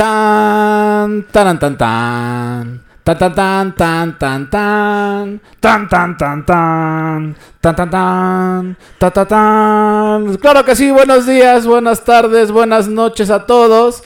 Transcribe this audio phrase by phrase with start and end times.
[0.00, 2.80] Tan, tan, tan, tan.
[3.04, 5.40] Tan, tan, tan, tan, tan, tan.
[5.60, 7.36] Tan, tan, tan, tan.
[7.60, 8.76] Tan, tan, tan.
[8.98, 10.36] Tan, tan, tan.
[10.38, 14.02] Claro que sí, buenos días, buenas tardes, buenas noches a todos.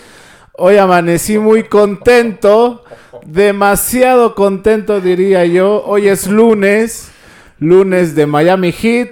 [0.54, 2.83] Hoy amanecí muy contento.
[3.24, 5.85] Demasiado contento, diría yo.
[5.87, 7.13] Hoy es lunes.
[7.61, 9.11] Lunes de Miami Heat.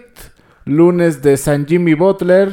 [0.65, 2.53] Lunes de San Jimmy Butler.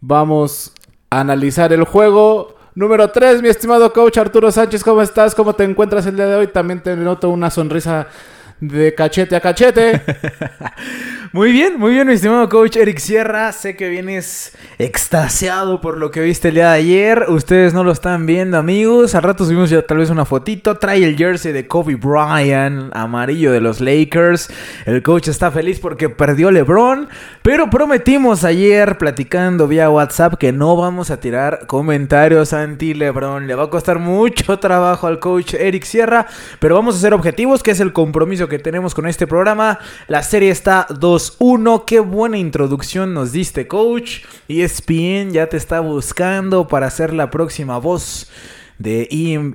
[0.00, 0.72] Vamos
[1.10, 2.55] a analizar el juego.
[2.76, 5.34] Número 3, mi estimado coach Arturo Sánchez, ¿cómo estás?
[5.34, 6.46] ¿Cómo te encuentras el día de hoy?
[6.48, 8.06] También te noto una sonrisa
[8.60, 10.02] de cachete a cachete.
[11.32, 13.52] Muy bien, muy bien, mi estimado coach Eric Sierra.
[13.52, 17.26] Sé que vienes extasiado por lo que viste el día de ayer.
[17.28, 19.14] Ustedes no lo están viendo, amigos.
[19.14, 20.76] Al rato subimos ya tal vez una fotito.
[20.76, 24.48] Trae el jersey de Kobe Bryant, amarillo de los Lakers.
[24.86, 27.08] El coach está feliz porque perdió LeBron.
[27.46, 33.46] Pero prometimos ayer, platicando vía WhatsApp, que no vamos a tirar comentarios anti-LeBron.
[33.46, 36.26] Le va a costar mucho trabajo al coach Eric Sierra.
[36.58, 39.78] Pero vamos a ser objetivos, que es el compromiso que tenemos con este programa.
[40.08, 41.84] La serie está 2 1.
[41.86, 44.24] Qué buena introducción nos diste, coach.
[44.48, 48.28] ESPN ya te está buscando para ser la próxima voz
[48.80, 49.06] de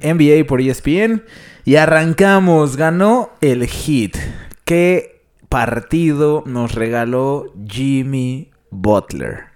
[0.01, 1.23] NBA por ESPN.
[1.65, 2.77] Y arrancamos.
[2.77, 4.15] Ganó el hit.
[4.63, 5.20] Qué
[5.51, 9.47] partido nos regaló Jimmy Butler.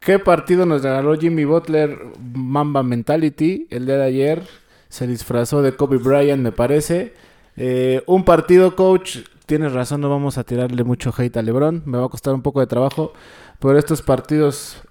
[0.00, 1.96] ¿Qué partido nos regaló Jimmy Butler?
[2.34, 3.68] Mamba Mentality.
[3.70, 4.42] El día de ayer
[4.88, 7.14] se disfrazó de Kobe Bryant, me parece.
[7.56, 11.84] Eh, un partido, coach, tienes razón, no vamos a tirarle mucho hate a LeBron.
[11.86, 13.12] Me va a costar un poco de trabajo.
[13.60, 14.82] Pero estos partidos,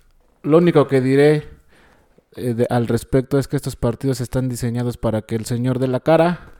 [0.41, 1.49] lo único que diré
[2.37, 5.99] eh, al respecto es que estos partidos están diseñados para que el señor dé la
[5.99, 6.52] cara.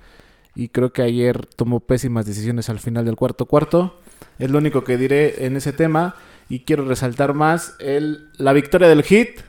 [0.56, 4.00] Y creo que ayer tomó pésimas decisiones al final del cuarto cuarto.
[4.40, 6.16] Es lo único que diré en ese tema.
[6.50, 9.40] Y quiero resaltar más la victoria del Hit.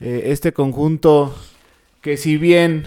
[0.00, 1.34] Eh, este conjunto
[2.00, 2.86] que si bien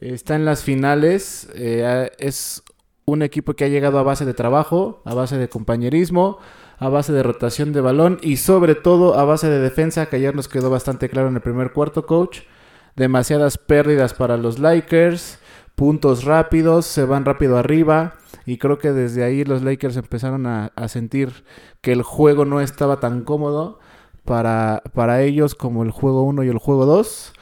[0.00, 2.62] está en las finales, eh, es
[3.04, 6.38] un equipo que ha llegado a base de trabajo, a base de compañerismo,
[6.78, 10.34] a base de rotación de balón y sobre todo a base de defensa, que ayer
[10.34, 12.40] nos quedó bastante claro en el primer cuarto, coach.
[12.96, 15.38] Demasiadas pérdidas para los Lakers,
[15.76, 18.14] puntos rápidos, se van rápido arriba
[18.46, 21.44] y creo que desde ahí los Lakers empezaron a, sentir
[21.80, 23.78] que el juego no estaba tan cómodo
[24.24, 27.32] para, para ellos como el juego 1 y el juego 2.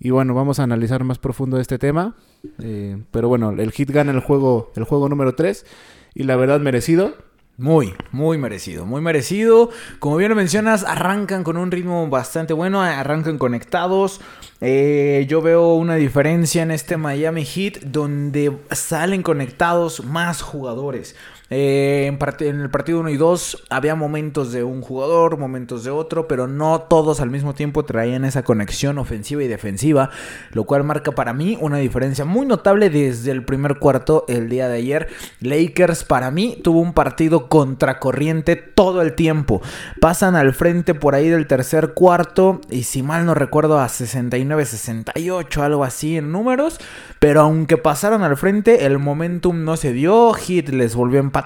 [0.00, 2.14] Y bueno, vamos a analizar más profundo este tema.
[2.60, 5.66] Eh, pero bueno, el hit gana el juego, el juego número 3.
[6.14, 7.14] Y la verdad, merecido.
[7.60, 9.70] Muy, muy merecido, muy merecido.
[9.98, 14.20] Como bien lo mencionas, arrancan con un ritmo bastante bueno, arrancan conectados.
[14.60, 21.16] Eh, yo veo una diferencia en este Miami Heat donde salen conectados más jugadores.
[21.50, 22.06] Eh,
[22.40, 26.46] en, el partido 1 y 2 había momentos de un jugador, momentos de otro, pero
[26.46, 30.10] no todos al mismo tiempo traían esa conexión ofensiva y defensiva,
[30.52, 34.68] lo cual marca para mí una diferencia muy notable desde el primer cuarto el día
[34.68, 35.08] de ayer.
[35.40, 39.62] Lakers para mí tuvo un partido contracorriente todo el tiempo.
[40.00, 45.62] Pasan al frente por ahí del tercer cuarto y si mal no recuerdo a 69-68,
[45.62, 46.78] algo así en números,
[47.20, 51.37] pero aunque pasaron al frente el momentum no se dio, Hit les volvió a empatar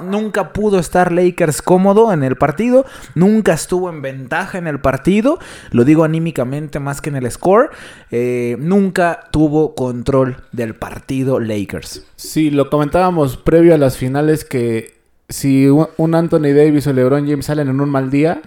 [0.00, 2.84] Nunca pudo estar Lakers cómodo en el partido.
[3.14, 5.38] Nunca estuvo en ventaja en el partido.
[5.70, 7.70] Lo digo anímicamente más que en el score.
[8.10, 12.04] Eh, nunca tuvo control del partido Lakers.
[12.16, 14.96] Sí, lo comentábamos previo a las finales que
[15.28, 18.42] si un Anthony Davis o LeBron James salen en un mal día,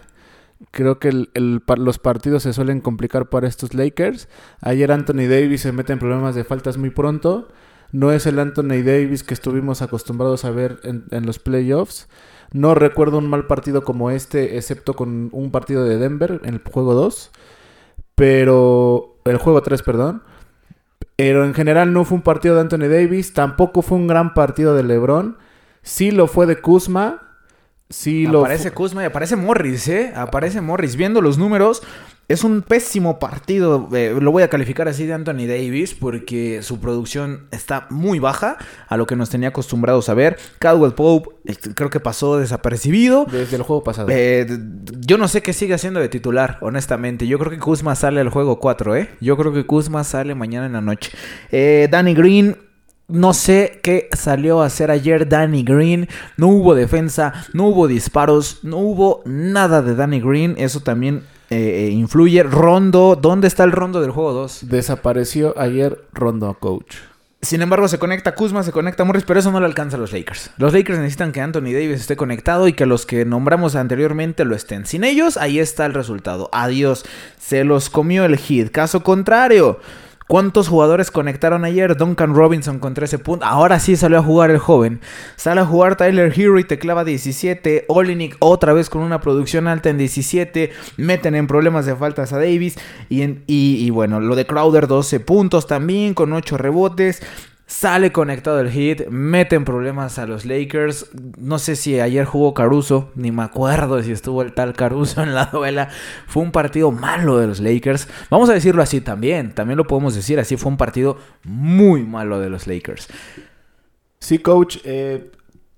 [0.72, 4.28] creo que los partidos se suelen complicar para estos Lakers.
[4.62, 7.48] Ayer Anthony Davis se mete en problemas de faltas muy pronto.
[7.92, 12.08] No es el Anthony Davis que estuvimos acostumbrados a ver en, los playoffs.
[12.52, 16.62] No recuerdo un mal partido como este, excepto con un partido de Denver en el
[16.64, 17.32] juego 2.
[18.16, 19.16] Pero.
[19.26, 20.24] El juego 3, perdón.
[21.16, 23.34] Pero en general no fue un partido de Anthony Davis.
[23.34, 25.38] Tampoco fue un gran partido de LeBron.
[25.82, 27.24] Sí lo fue de Kuzma.
[27.90, 30.14] Sí lo aparece Kuzma y aparece Morris, ¿eh?
[30.16, 30.96] Aparece Morris.
[30.96, 31.82] Viendo los números,
[32.30, 36.80] es un pésimo partido, eh, lo voy a calificar así de Anthony Davis porque su
[36.80, 40.38] producción está muy baja a lo que nos tenía acostumbrados a ver.
[40.60, 43.26] Caldwell Pope este, creo que pasó desapercibido.
[43.26, 44.10] Desde el juego pasado.
[44.12, 44.46] Eh,
[45.00, 47.26] yo no sé qué sigue haciendo de titular, honestamente.
[47.26, 49.10] Yo creo que Kuzma sale al juego 4, ¿eh?
[49.20, 51.12] Yo creo que Kuzma sale mañana en la noche.
[51.52, 52.56] Eh, Danny Green
[53.08, 56.08] no sé qué salió a hacer ayer Danny Green.
[56.38, 60.54] No hubo defensa, no hubo disparos, no hubo nada de Danny Green.
[60.60, 62.44] Eso también eh, eh, influye.
[62.44, 64.70] Rondo, ¿dónde está el Rondo del juego 2?
[64.70, 66.96] Desapareció ayer Rondo, coach.
[67.42, 70.12] Sin embargo, se conecta Kuzma, se conecta Morris, pero eso no le alcanza a los
[70.12, 70.52] Lakers.
[70.58, 74.56] Los Lakers necesitan que Anthony Davis esté conectado y que los que nombramos anteriormente lo
[74.56, 74.86] estén.
[74.86, 76.50] Sin ellos, ahí está el resultado.
[76.52, 77.06] Adiós.
[77.40, 78.72] Se los comió el hit.
[78.72, 79.80] Caso contrario.
[80.30, 81.98] ¿Cuántos jugadores conectaron ayer?
[81.98, 83.50] Duncan Robinson con 13 puntos.
[83.50, 85.02] Ahora sí salió a jugar el joven.
[85.38, 87.86] Sale a jugar Tyler Hero y te clava 17.
[87.88, 90.70] Olinik otra vez con una producción alta en 17.
[90.98, 92.78] Meten en problemas de faltas a Davis.
[93.10, 97.24] Y, en, y, bueno, lo de Crowder 12 puntos también con 8 rebotes.
[97.70, 101.12] Sale conectado el hit, meten problemas a los Lakers.
[101.38, 105.36] No sé si ayer jugó Caruso, ni me acuerdo si estuvo el tal Caruso en
[105.36, 105.90] la duela.
[106.26, 108.08] Fue un partido malo de los Lakers.
[108.32, 110.58] Vamos a decirlo así también, también lo podemos decir así.
[110.58, 113.08] Fue un partido muy malo de los Lakers.
[114.18, 114.80] Sí, coach.
[114.84, 115.30] Eh,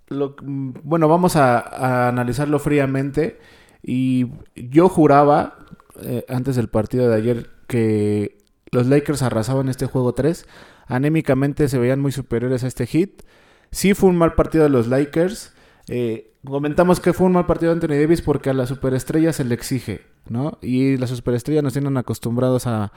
[0.10, 3.38] bueno, vamos a, analizarlo fríamente.
[3.84, 5.58] Y yo juraba
[6.02, 8.38] eh, antes del partido de ayer que
[8.72, 10.48] los Lakers arrasaban este juego 3
[10.92, 13.24] anémicamente se veían muy superiores a este hit.
[13.72, 15.54] Sí fue un mal partido de los Lakers.
[15.88, 19.46] Eh, comentamos que fue un mal partido de Anthony Davis porque a la superestrella se
[19.46, 20.58] le exige, ¿no?
[20.62, 22.92] Y las superestrellas nos tienen acostumbrados a,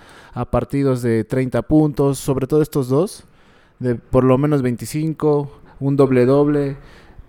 [0.51, 3.25] partidos de 30 puntos, sobre todo estos dos,
[3.79, 6.77] de por lo menos 25, un doble doble.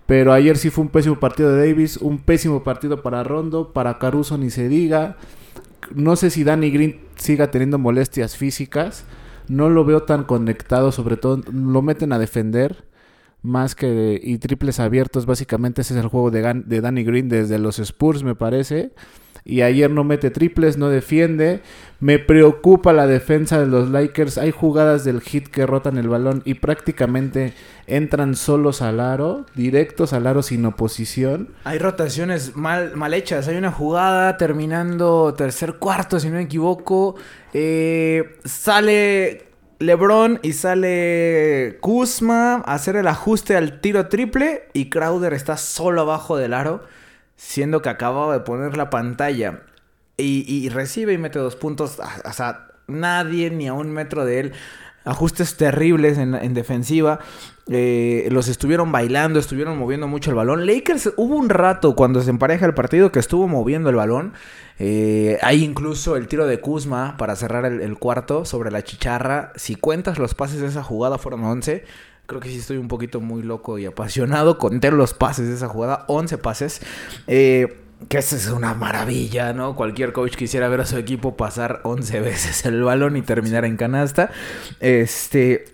[0.06, 3.98] Pero ayer sí fue un pésimo partido de Davis, un pésimo partido para Rondo, para
[3.98, 5.16] Caruso ni se diga.
[5.94, 9.04] No sé si Danny Green siga teniendo molestias físicas
[9.48, 12.85] no lo veo tan conectado, sobre todo lo meten a defender
[13.46, 17.58] más que y triples abiertos, básicamente ese es el juego de, de Danny Green desde
[17.58, 18.92] los Spurs me parece.
[19.48, 21.60] Y ayer no mete triples, no defiende.
[22.00, 24.38] Me preocupa la defensa de los Lakers.
[24.38, 27.54] Hay jugadas del hit que rotan el balón y prácticamente
[27.86, 31.50] entran solos al aro, directos al aro sin oposición.
[31.62, 33.46] Hay rotaciones mal, mal hechas.
[33.46, 37.14] Hay una jugada terminando tercer cuarto, si no me equivoco.
[37.54, 39.46] Eh, sale
[39.78, 46.02] LeBron y sale Kuzma a hacer el ajuste al tiro triple y Crowder está solo
[46.02, 46.82] abajo del aro,
[47.36, 49.62] siendo que acababa de poner la pantalla
[50.16, 51.98] y, recibe y mete dos puntos.
[52.24, 54.52] O sea, nadie ni a un metro de él.
[55.06, 57.20] Ajustes terribles en, en defensiva.
[57.68, 60.66] Eh, los estuvieron bailando, estuvieron moviendo mucho el balón.
[60.66, 64.34] Lakers hubo un rato cuando se empareja el partido que estuvo moviendo el balón.
[64.78, 69.52] Eh, hay incluso el tiro de Kuzma para cerrar el, cuarto sobre la chicharra.
[69.56, 71.84] Si cuentas los pases de esa jugada fueron 11.
[72.26, 74.58] Creo que sí estoy un poquito muy loco y apasionado.
[74.58, 76.82] Conté los pases de esa jugada, 11 pases.
[77.26, 79.74] Eh, que esa es una maravilla, ¿no?
[79.74, 83.76] Cualquier coach quisiera ver a su equipo pasar 11 veces el balón y terminar en
[83.76, 84.30] canasta.
[84.80, 85.64] Este,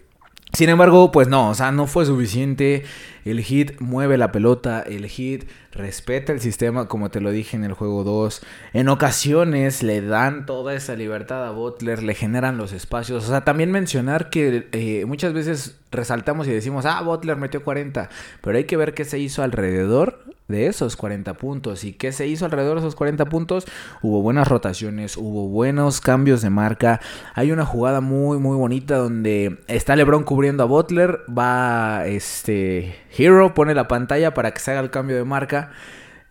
[0.52, 2.84] sin embargo, pues no, o sea, no fue suficiente.
[3.24, 7.64] El hit mueve la pelota, el hit respeta el sistema, como te lo dije en
[7.64, 8.42] el juego 2.
[8.72, 13.24] En ocasiones le dan toda esa libertad a Butler, le generan los espacios.
[13.24, 18.08] O sea, también mencionar que eh, muchas veces resaltamos y decimos, ah, Butler metió 40,
[18.40, 21.84] pero hay que ver qué se hizo alrededor de esos 40 puntos.
[21.84, 23.66] ¿Y qué se hizo alrededor de esos 40 puntos?
[24.02, 27.00] Hubo buenas rotaciones, hubo buenos cambios de marca.
[27.34, 31.20] Hay una jugada muy, muy bonita donde está LeBron cubriendo a Butler.
[31.36, 35.70] Va este Hero, pone la pantalla para que se haga el cambio de marca.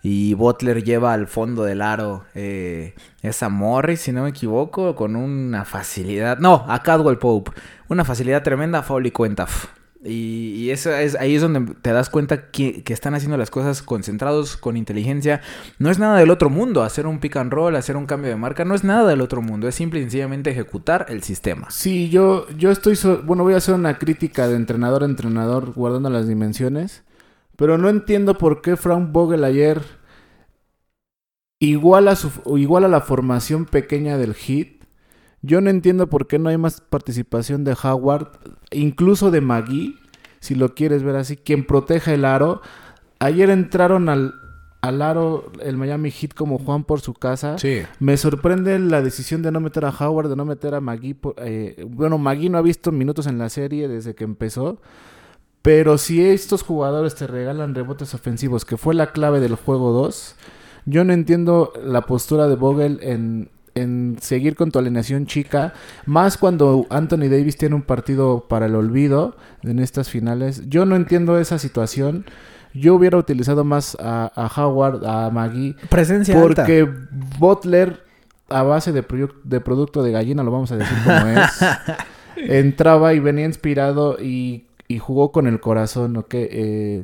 [0.04, 5.16] Y Butler lleva al fondo del aro eh, esa Morris, si no me equivoco, con
[5.16, 6.40] una facilidad.
[6.40, 7.52] No, a Cadwell Pope.
[7.88, 9.48] Una facilidad tremenda, foul y cuenta.
[10.04, 10.72] Y,
[11.20, 15.42] ahí es donde te das cuenta que, están haciendo las cosas concentrados, con inteligencia.
[15.78, 16.84] No es nada del otro mundo.
[16.84, 19.42] Hacer un pick and roll, hacer un cambio de marca, no es nada del otro
[19.42, 19.68] mundo.
[19.68, 21.70] Es simple y sencillamente ejecutar el sistema.
[21.70, 22.98] Sí, yo, yo estoy.
[23.24, 27.04] bueno, voy a hacer una crítica de entrenador a entrenador, guardando las dimensiones.
[27.56, 29.82] Pero no entiendo por qué Frank Vogel ayer.
[31.60, 34.81] Igual a, su, igual a la formación pequeña del hit
[35.42, 38.28] yo no entiendo por qué no hay más participación de Howard,
[38.72, 39.98] incluso de Magui,
[40.40, 42.62] si lo quieres ver así, quien proteja el aro.
[43.20, 44.36] Ayer entraron al,
[44.82, 47.58] al aro el Miami Heat como Juan por su casa.
[47.58, 47.82] Sí.
[48.00, 51.18] Me sorprende la decisión de no meter a Howard, de no meter a Magui.
[51.38, 54.80] Eh, bueno, Magui no ha visto minutos en la serie desde que empezó.
[55.62, 60.36] Pero si estos jugadores te regalan rebotes ofensivos, que fue la clave del juego 2,
[60.86, 65.74] yo no entiendo la postura de Vogel en en seguir con tu alineación chica,
[66.06, 70.64] más cuando Anthony Davis tiene un partido para el olvido en estas finales.
[70.70, 72.26] Yo no entiendo esa situación.
[72.74, 75.76] Yo hubiera utilizado más a, Howard, a Maggie.
[75.90, 76.90] Presencia Porque
[77.38, 78.04] Butler,
[78.50, 79.06] a base de,
[79.44, 81.50] de producto de gallina, lo vamos a decir como es,
[82.36, 84.68] entraba y venía inspirado y,
[85.00, 86.34] jugó con el corazón, ¿ok?
[86.34, 87.04] Eh,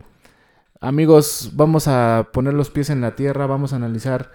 [0.82, 4.32] amigos, vamos a poner los pies en la tierra, vamos a analizar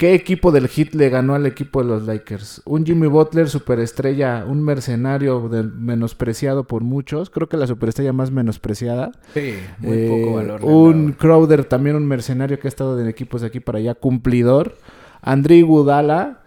[0.00, 2.62] ¿Qué equipo del Hit le ganó al equipo de los Lakers?
[2.64, 7.28] Un Jimmy Butler, superestrella, un mercenario menospreciado por muchos.
[7.28, 9.12] Creo que la superestrella más menospreciada.
[9.34, 10.64] Sí, muy poco eh, valor.
[10.64, 14.78] Un Crowder, también un mercenario que ha estado en equipos de aquí para allá, cumplidor.
[15.20, 16.44] André Gudala,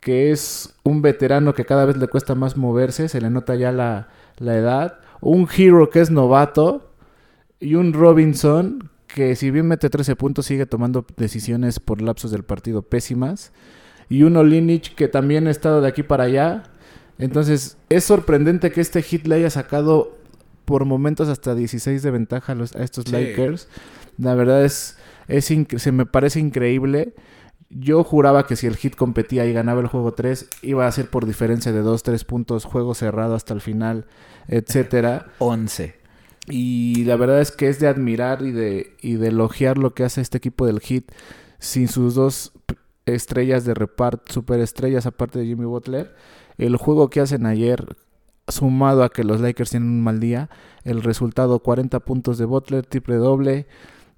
[0.00, 3.70] que es un veterano que cada vez le cuesta más moverse, se le nota ya
[3.70, 4.08] la,
[4.38, 5.00] la edad.
[5.20, 6.90] Un Hero que es novato.
[7.60, 12.42] Y un Robinson que si bien mete 13 puntos sigue tomando decisiones por lapsos del
[12.42, 13.52] partido pésimas.
[14.08, 16.64] Y uno Linich que también ha estado de aquí para allá.
[17.18, 20.18] Entonces es sorprendente que este hit le haya sacado
[20.64, 23.68] por momentos hasta 16 de ventaja a, los, a estos Lakers.
[24.18, 27.14] La verdad es, es se me parece increíble.
[27.70, 31.08] Yo juraba que si el hit competía y ganaba el juego 3, iba a ser
[31.08, 34.06] por diferencia de 2, 3 puntos, juego cerrado hasta el final,
[34.48, 35.26] etcétera.
[35.38, 36.03] 11.
[36.48, 40.04] Y la verdad es que es de admirar y de, y de elogiar lo que
[40.04, 41.04] hace este equipo del Heat
[41.58, 42.52] sin sus dos
[43.06, 46.14] estrellas de reparto, superestrellas aparte de Jimmy Butler.
[46.58, 47.96] El juego que hacen ayer,
[48.48, 50.50] sumado a que los Lakers tienen un mal día,
[50.84, 53.66] el resultado 40 puntos de Butler, triple doble,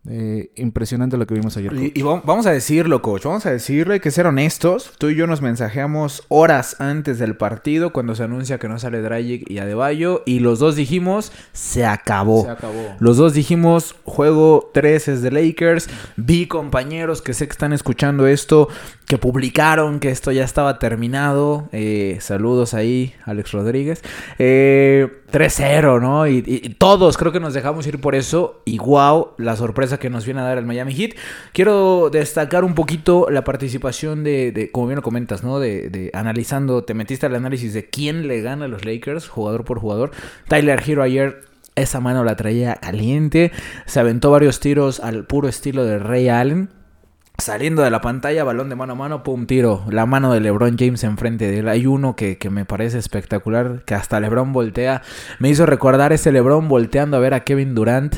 [0.09, 1.73] eh, impresionante lo que vimos ayer.
[1.95, 3.25] Y, vamos a decirlo, coach.
[3.25, 4.93] Vamos a decirlo, hay que ser honestos.
[4.99, 9.01] Tú y yo nos mensajeamos horas antes del partido cuando se anuncia que no sale
[9.03, 10.23] Dragic y Adebayo.
[10.27, 12.45] Y los dos dijimos, se acabó.
[12.45, 12.97] Se acabó.
[13.01, 15.89] Los dos dijimos, juego 3 es de Lakers.
[16.17, 18.69] Vi compañeros que sé que están escuchando esto,
[19.07, 21.69] que publicaron que esto ya estaba terminado.
[21.73, 24.03] Eh, saludos ahí, Alex Rodríguez.
[24.39, 26.27] Eh, 3-0, ¿no?
[26.27, 26.41] Y,
[26.79, 28.63] todos creo que nos dejamos ir por eso.
[28.65, 31.11] Y wow, la sorpresa que nos viene a dar el Miami Heat.
[31.53, 35.59] Quiero destacar un poquito la participación de, como bien lo comentas, ¿no?
[35.59, 39.79] De, analizando, te metiste al análisis de quién le gana a los Lakers, jugador por
[39.79, 40.13] jugador.
[40.49, 41.43] Tyler Hero ayer
[41.75, 43.53] esa mano la traía caliente.
[43.85, 46.71] Se aventó varios tiros al puro estilo de Ray Allen.
[47.47, 49.85] Saliendo de la pantalla, balón de mano a mano, pum, tiro.
[49.89, 51.69] La mano de LeBron James enfrente de él.
[51.69, 55.03] Hay uno que, me parece espectacular, que hasta LeBron voltea.
[55.39, 58.17] Me hizo recordar ese LeBron volteando a ver a Kevin Durant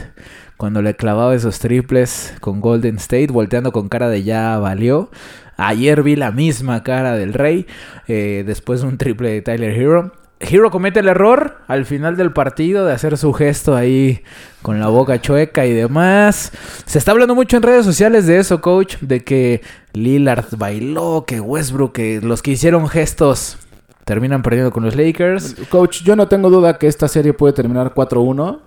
[0.56, 5.11] cuando le clavaba esos triples con Golden State, volteando con cara de ya valió.
[5.58, 7.66] Ayer vi la misma cara del Rey,
[8.06, 10.12] eh, después de un triple de Tyler Hero.
[10.40, 14.23] Hero comete el error al final del partido de hacer su gesto ahí
[14.62, 16.52] con la boca chueca y demás.
[16.87, 19.62] Se está hablando mucho en redes sociales de eso, coach, de que
[19.95, 23.59] Lillard bailó, que Westbrook, que los que hicieron gestos
[24.04, 25.57] terminan perdiendo con los Lakers.
[25.71, 28.61] Coach, yo no tengo duda que esta serie puede terminar 4-1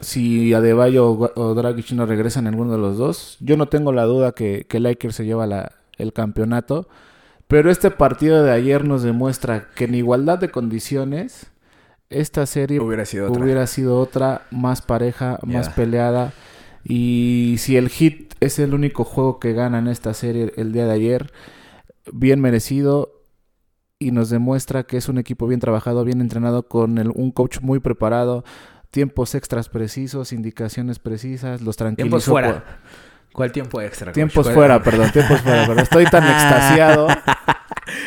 [0.00, 3.36] si Adebayo o Dragic no regresan alguno de los dos.
[3.40, 6.88] Yo no tengo la duda que, que Lakers se lleva el campeonato.
[7.48, 11.50] Pero este partido de ayer nos demuestra que en igualdad de condiciones,
[12.10, 16.34] esta serie hubiera sido otra, hubiera sido otra más pareja, más peleada.
[16.84, 20.86] Y si el Hit es el único juego que gana en esta serie el día
[20.86, 21.32] de ayer,
[22.12, 23.24] bien merecido
[23.98, 27.80] y nos demuestra que es un equipo bien trabajado, bien entrenado, con un coach muy
[27.80, 28.44] preparado,
[28.90, 32.30] tiempos extras precisos, indicaciones precisas, los tranquilizó.
[32.30, 32.80] fuera.
[33.32, 34.12] ¿Cuál tiempo extra?
[34.12, 35.78] Tiempos fuera, perdón, tiempos fuera, perdón.
[35.80, 37.08] Estoy tan extasiado.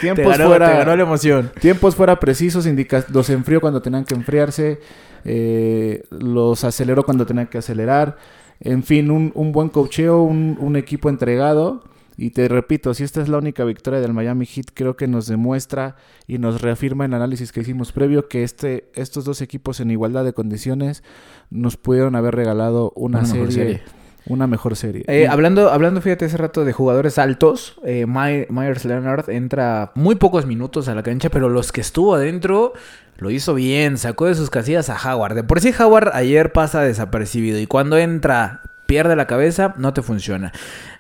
[0.02, 0.72] Tiempos fuera.
[0.72, 1.52] Te ganó la emoción.
[1.60, 4.80] Tiempos fuera precisos, indica, los enfrió cuando tenían que enfriarse,
[5.24, 8.18] eh, los aceleró cuando tenían que acelerar.
[8.60, 11.84] En fin, un, un buen cocheo, un, un, equipo entregado.
[12.18, 15.28] Y te repito, si esta es la única victoria del Miami Heat, creo que nos
[15.28, 15.96] demuestra
[16.28, 20.24] y nos reafirma el análisis que hicimos previo que este, estos dos equipos en igualdad
[20.24, 21.04] de condiciones
[21.50, 23.82] nos pudieron haber regalado una, serie
[24.26, 25.04] una mejor serie.
[25.08, 30.46] Eh, hablando, hablando, fíjate, hace rato de jugadores altos, eh, Myers Leonard entra muy pocos
[30.46, 32.74] minutos a la cancha, pero los que estuvo adentro
[33.18, 35.36] lo hizo bien, sacó de sus casillas a Howard.
[35.36, 38.62] De por sí Howard ayer pasa desapercibido y cuando entra
[38.92, 40.52] pierde la cabeza, no te funciona.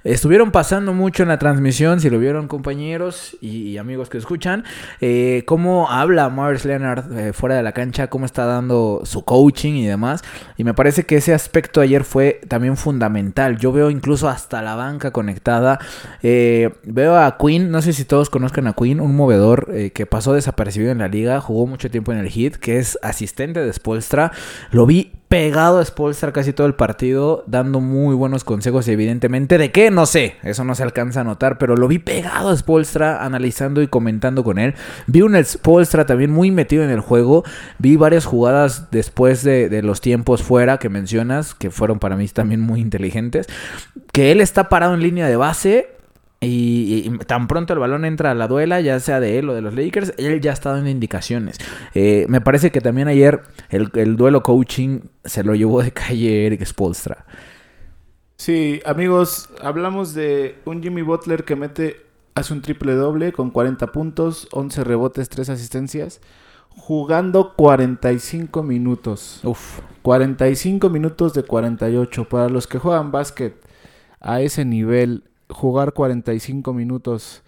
[0.05, 4.63] Estuvieron pasando mucho en la transmisión, si lo vieron compañeros y, amigos que escuchan,
[5.01, 9.73] eh, cómo habla Morris Leonard eh, fuera de la cancha, cómo está dando su coaching
[9.73, 10.21] y demás.
[10.55, 13.57] Y me parece que ese aspecto ayer fue también fundamental.
[13.57, 15.77] Yo veo incluso hasta la banca conectada.
[16.23, 20.31] Eh, veo a Quinn, no sé si todos conozcan a Quinn, un movedor que pasó
[20.31, 24.31] desapercibido en la liga, jugó mucho tiempo en el hit, que es asistente de Spolstra.
[24.71, 29.57] Lo vi pegado a Spolstra casi todo el partido, dando muy buenos consejos, evidentemente.
[29.57, 29.89] ¿De qué?
[29.89, 33.81] No sé, eso no se alcanza a notar, pero lo vi pegado a Spolstra, analizando
[33.81, 34.75] y comentando con él.
[35.07, 37.45] Vi un Spolstra también muy metido en el juego.
[37.77, 42.59] Vi varias jugadas después de, los tiempos fuera que mencionas, que fueron para mí también
[42.59, 43.47] muy inteligentes.
[44.11, 45.95] Que él está parado en línea de base,
[46.43, 49.61] y, tan pronto el balón entra a la duela, ya sea de él o de
[49.61, 51.59] los Lakers, él ya está dando indicaciones.
[51.93, 56.65] Eh, me parece que también ayer el, duelo coaching se lo llevó de calle Eric
[56.65, 57.25] Spolstra.
[58.37, 61.97] Sí, amigos, hablamos de un Jimmy Butler que mete
[62.33, 66.21] hace un triple doble con 40 puntos, 11 rebotes, 3 asistencias,
[66.69, 69.41] jugando 45 minutos.
[69.43, 69.81] Uf.
[70.01, 72.27] 45 minutos de 48.
[72.27, 73.55] Para los que juegan básquet
[74.19, 77.43] a ese nivel, jugar 45 minutos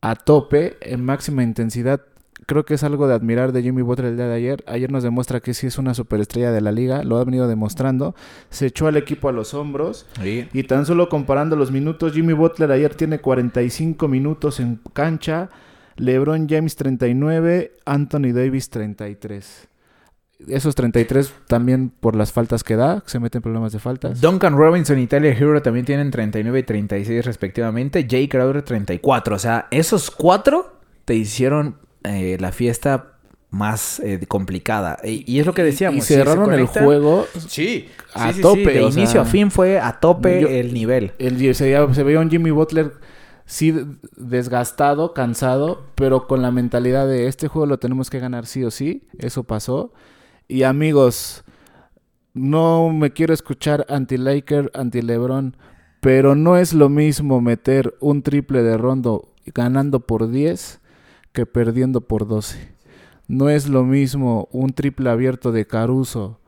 [0.00, 2.02] a tope, en máxima intensidad,
[2.46, 4.64] creo que es algo de admirar de Jimmy Butler el día de ayer.
[4.66, 8.14] Ayer nos demuestra que sí es una superestrella de la liga, lo ha venido demostrando.
[8.50, 10.06] Se echó al equipo a los hombros.
[10.22, 10.48] Sí.
[10.52, 15.50] Y tan solo comparando los minutos, Jimmy Butler ayer tiene 45 minutos en cancha,
[15.96, 19.68] LeBron James 39, Anthony Davis 33.
[20.46, 24.20] Esos 33 también por las faltas que da, se meten problemas de faltas.
[24.20, 28.06] Duncan Robinson y Tyler Hero también tienen 39 y 36 respectivamente.
[28.08, 29.34] Jay Crowder 34.
[29.34, 33.14] O sea, esos cuatro te hicieron eh, la fiesta
[33.50, 34.98] más eh, complicada.
[35.02, 35.98] Y, y es lo que decíamos.
[35.98, 39.24] Y si se cerraron el juego Sí, a sí, tope, sí, De sea, inicio a
[39.24, 41.12] fin fue a tope yo- el nivel.
[41.18, 42.92] El, se, se veía un Jimmy Butler
[43.44, 43.74] sí
[44.16, 48.70] desgastado, cansado, pero con la mentalidad de este juego lo tenemos que ganar sí o
[48.70, 49.02] sí.
[49.18, 49.92] Eso pasó.
[50.50, 51.44] Y amigos,
[52.32, 55.58] no me quiero escuchar anti-Laker, anti-Lebron,
[56.00, 60.80] pero no es lo mismo meter un triple de rondo ganando por 10
[61.32, 62.74] que perdiendo por 12.
[63.26, 66.40] No es lo mismo un triple abierto de Caruso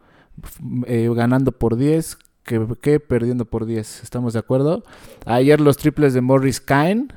[0.87, 4.03] eh, ganando por 10 que, que perdiendo por 10.
[4.03, 4.83] ¿Estamos de acuerdo?
[5.27, 7.13] Ayer los triples de Morris caen,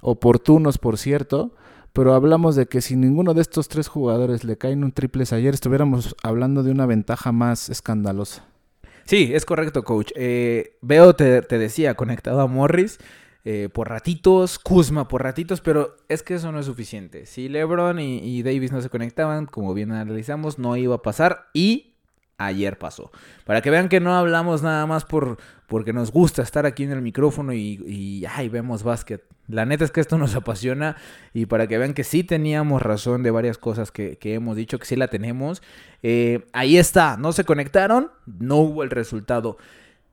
[0.00, 1.54] oportunos por cierto,
[1.94, 5.54] pero hablamos de que si ninguno de estos tres jugadores le caen un triples ayer,
[5.54, 8.44] estuviéramos hablando de una ventaja más escandalosa.
[9.04, 10.10] Sí, es correcto, coach.
[10.16, 12.98] Eh, veo, te, te decía, conectado a Morris
[13.44, 17.26] eh, por ratitos, Kuzma por ratitos, pero es que eso no es suficiente.
[17.26, 21.46] Si LeBron y, y Davis no se conectaban, como bien analizamos, no iba a pasar
[21.54, 21.93] y
[22.38, 23.10] ayer pasó.
[23.44, 26.92] Para que vean que no hablamos nada más por porque nos gusta estar aquí en
[26.92, 29.24] el micrófono y, ay, vemos básquet.
[29.48, 30.96] La neta es que esto nos apasiona
[31.32, 34.86] y para que vean que sí teníamos razón de varias cosas que, hemos dicho, que
[34.86, 35.62] sí la tenemos.
[36.02, 39.56] Eh, ahí está, no se conectaron, no hubo el resultado.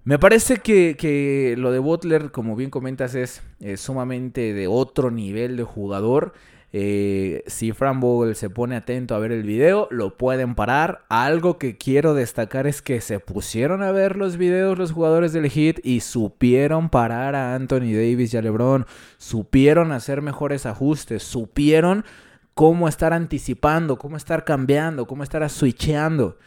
[0.03, 3.43] Me parece que, que lo de Butler, como bien comentas, es
[3.75, 6.33] sumamente de otro nivel de jugador.
[6.73, 11.03] Eh, si Fran Vogel se pone atento a ver el video, lo pueden parar.
[11.09, 15.49] Algo que quiero destacar es que se pusieron a ver los videos los jugadores del
[15.49, 18.85] Heat y supieron parar a Anthony Davis y a LeBron.
[19.17, 21.23] Supieron hacer mejores ajustes.
[21.23, 22.05] Supieron
[22.53, 26.37] cómo estar anticipando, cómo estar cambiando, cómo estar switcheando.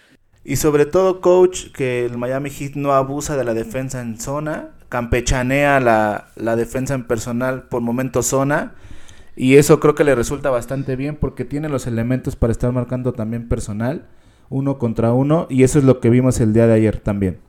[0.42, 4.70] Y sobre todo, coach, que el Miami Heat no abusa de la defensa en zona,
[4.90, 8.74] campechanea la, la defensa en personal por momentos zona.
[9.36, 13.12] Y eso creo que le resulta bastante bien porque tiene los elementos para estar marcando
[13.12, 14.08] también personal,
[14.48, 17.40] uno contra uno, y eso es lo que vimos el día de ayer también.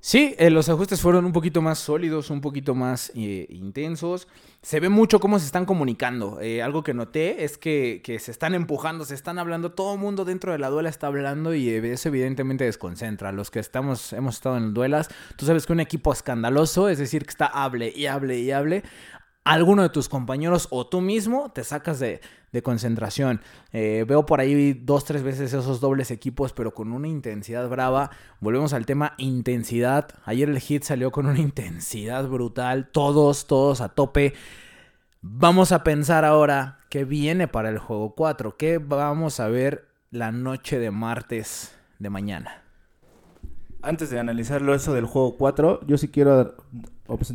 [0.00, 4.28] Sí, eh, los ajustes fueron un poquito más sólidos, un poquito más eh, intensos.
[4.62, 6.40] Se ve mucho cómo se están comunicando.
[6.40, 9.72] Eh, algo que noté es que, que se están empujando, se están hablando.
[9.72, 13.32] Todo el mundo dentro de la duela está hablando y eh, eso evidentemente desconcentra.
[13.32, 17.24] Los que estamos, hemos estado en duelas, tú sabes que un equipo escandaloso, es decir,
[17.24, 18.84] que está hable y hable y hable,
[19.46, 22.20] alguno de tus compañeros o tú mismo te sacas de,
[22.64, 23.42] concentración.
[23.70, 28.10] Eh, veo por ahí dos, tres veces esos dobles equipos, pero con una intensidad brava.
[28.40, 30.08] Volvemos al tema intensidad.
[30.24, 32.88] Ayer el hit salió con una intensidad brutal.
[32.90, 34.32] Todos, todos a tope.
[35.20, 38.56] Vamos a pensar ahora qué viene para el juego 4.
[38.56, 42.62] ¿Qué vamos a ver la noche de martes de mañana?
[43.82, 46.56] Antes de analizarlo eso del juego 4, yo sí quiero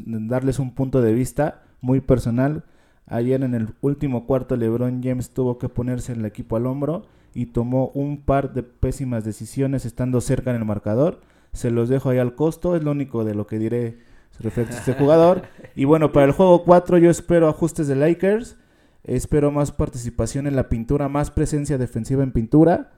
[0.03, 2.63] darles un punto de vista muy personal.
[3.07, 7.47] Ayer en el último cuarto LeBron James tuvo que ponerse el equipo al hombro y
[7.47, 11.21] tomó un par de pésimas decisiones estando cerca en el marcador.
[11.53, 13.99] Se los dejo ahí al costo, es lo único de lo que diré
[14.39, 15.43] respecto a este jugador.
[15.75, 18.57] Y bueno, para el juego 4 yo espero ajustes de Lakers,
[19.05, 22.91] espero más participación en la pintura, más presencia defensiva en pintura.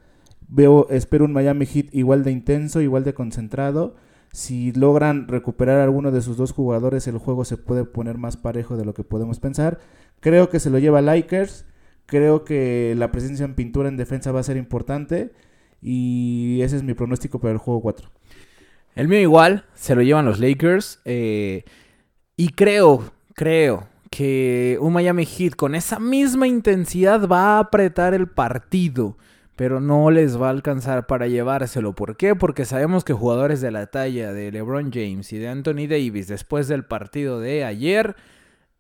[0.48, 3.96] Veo, espero un Miami Heat igual de intenso, igual de concentrado.
[4.34, 8.36] Si logran recuperar a alguno de sus dos jugadores, el juego se puede poner más
[8.36, 9.80] parejo de lo que podemos pensar.
[10.22, 11.68] Creo que se lo lleva Lakers.
[12.08, 15.34] Creo que la presencia en pintura en defensa va a ser importante.
[15.84, 18.10] Y ese es mi pronóstico para el juego 4.
[18.96, 21.00] El mío igual, se lo llevan los Lakers.
[21.06, 21.64] eh,
[22.36, 28.28] y creo, creo que un Miami Heat con esa misma intensidad va a apretar el
[28.28, 29.16] partido.
[29.56, 31.94] Pero no les va a alcanzar para llevárselo.
[31.94, 32.36] ¿Por qué?
[32.36, 36.68] Porque sabemos que jugadores de la talla de LeBron James y de Anthony Davis después
[36.68, 38.16] del partido de ayer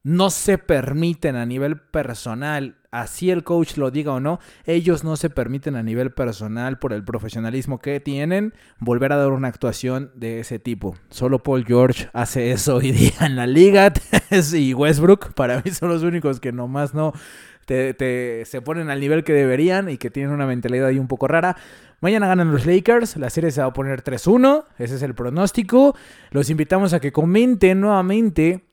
[0.03, 5.15] no se permiten a nivel personal, así el coach lo diga o no, ellos no
[5.15, 10.11] se permiten a nivel personal por el profesionalismo que tienen volver a dar una actuación
[10.15, 10.95] de ese tipo.
[11.09, 13.93] Solo Paul George hace eso hoy día en la liga
[14.53, 17.13] y Westbrook para mí son los únicos que nomás no
[17.65, 21.29] te, se ponen al nivel que deberían y que tienen una mentalidad ahí un poco
[21.29, 21.55] rara.
[22.01, 25.95] Mañana ganan los Lakers, la serie se va a poner 3-1, ese es el pronóstico.
[26.31, 28.65] Los invitamos a que comenten nuevamente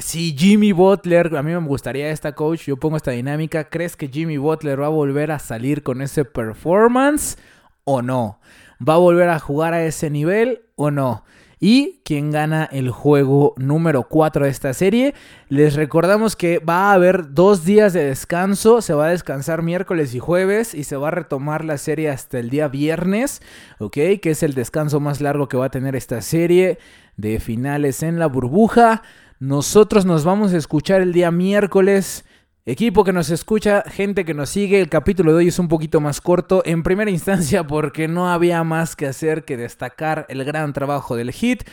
[0.00, 4.08] si Jimmy Butler, a mí me gustaría esta coach, yo pongo esta dinámica, ¿crees que
[4.08, 7.38] Jimmy Butler va a volver a salir con ese performance
[7.84, 8.40] o no?
[8.86, 11.24] ¿Va a volver a jugar a ese nivel o no?
[11.60, 15.14] Y quién gana el juego número 4 de esta serie.
[15.48, 18.82] Les recordamos que va a haber dos días de descanso.
[18.82, 22.38] Se va a descansar miércoles y jueves y se va a retomar la serie hasta
[22.40, 23.40] el día viernes,
[23.78, 23.94] ¿ok?
[24.20, 26.78] Que es el descanso más largo que va a tener esta serie
[27.16, 29.02] de finales en la burbuja.
[29.44, 32.24] Nosotros nos vamos a escuchar el día miércoles.
[32.64, 36.00] Equipo que nos escucha, gente que nos sigue, el capítulo de hoy es un poquito
[36.00, 40.72] más corto, en primera instancia porque no había más que hacer que destacar el gran
[40.72, 41.64] trabajo del hit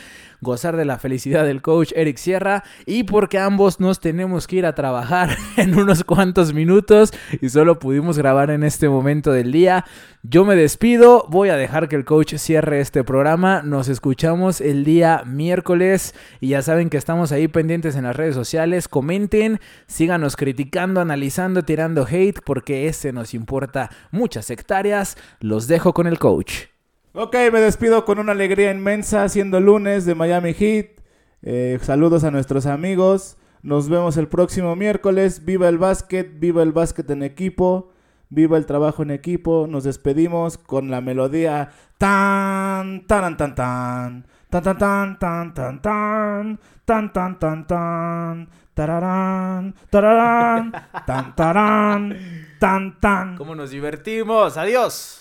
[0.41, 4.65] gozar de la felicidad del coach Eric Sierra y porque ambos nos tenemos que ir
[4.65, 9.85] a trabajar en unos cuantos minutos y solo pudimos grabar en este momento del día.
[10.23, 13.61] Yo me despido, voy a dejar que el coach cierre este programa.
[13.63, 18.35] Nos escuchamos el día miércoles y ya saben que estamos ahí pendientes en las redes
[18.35, 18.87] sociales.
[18.87, 25.17] Comenten, síganos criticando, analizando, tirando hate porque ese nos importa muchas hectáreas.
[25.39, 26.70] Los dejo con el coach.
[27.13, 31.01] Ok, me despido con una alegría inmensa, siendo lunes de Miami Heat.
[31.41, 33.37] Eh, saludos a nuestros amigos.
[33.63, 35.43] Nos vemos el próximo miércoles.
[35.43, 37.91] Viva el básquet, viva el básquet en equipo,
[38.29, 39.67] viva el trabajo en equipo.
[39.69, 46.59] Nos despedimos con la melodía tan tan tan tan tan tan tan tan tan tan
[46.85, 50.71] tan tan tan tan tararán tararán
[51.05, 52.17] tan tarán
[52.57, 53.35] tan tan.
[53.35, 54.55] ¿Cómo nos divertimos?
[54.55, 55.20] Adiós.